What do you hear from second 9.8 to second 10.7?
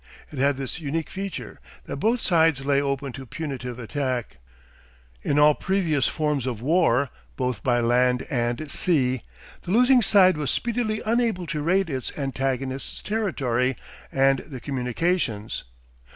side was